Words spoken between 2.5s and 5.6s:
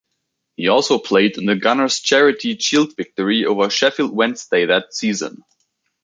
Shield victory over Sheffield Wednesday that season.